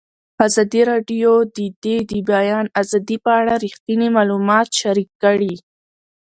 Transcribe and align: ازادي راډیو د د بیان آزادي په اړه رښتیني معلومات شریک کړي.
ازادي 0.45 0.81
راډیو 0.91 1.31
د 1.55 1.57
د 2.09 2.11
بیان 2.29 2.65
آزادي 2.81 3.17
په 3.25 3.31
اړه 3.39 3.53
رښتیني 3.63 4.07
معلومات 4.17 4.67
شریک 4.81 5.09
کړي. 5.23 5.53